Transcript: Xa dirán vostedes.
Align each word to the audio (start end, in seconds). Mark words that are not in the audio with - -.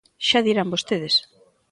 Xa 0.27 0.39
dirán 0.47 0.71
vostedes. 0.73 1.15